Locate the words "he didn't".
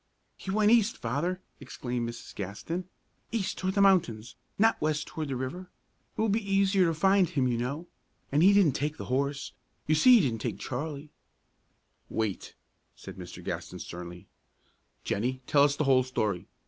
8.41-8.71, 10.15-10.41